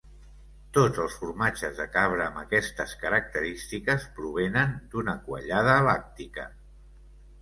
Tots 0.75 1.01
els 1.01 1.17
formatges 1.23 1.75
de 1.81 1.85
cabra 1.97 2.25
amb 2.29 2.41
aquestes 2.43 2.95
característiques 3.03 4.09
provenen 4.19 4.75
d'una 4.95 5.15
quallada 5.29 5.77
làctica. 5.91 6.49